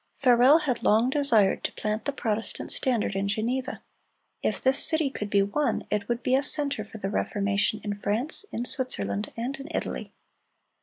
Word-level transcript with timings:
Farel 0.15 0.57
had 0.61 0.81
long 0.81 1.11
desired 1.11 1.63
to 1.63 1.71
plant 1.73 2.05
the 2.05 2.11
Protestant 2.11 2.71
standard 2.71 3.13
in 3.15 3.27
Geneva. 3.27 3.83
If 4.41 4.59
this 4.59 4.83
city 4.83 5.11
could 5.11 5.29
be 5.29 5.43
won, 5.43 5.85
it 5.91 6.07
would 6.07 6.23
be 6.23 6.33
a 6.33 6.41
center 6.41 6.83
for 6.83 6.97
the 6.97 7.11
Reformation 7.11 7.79
in 7.83 7.93
France, 7.93 8.43
in 8.51 8.65
Switzerland, 8.65 9.31
and 9.37 9.55
in 9.59 9.67
Italy. 9.69 10.11